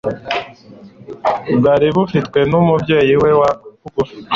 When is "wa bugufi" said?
3.39-4.15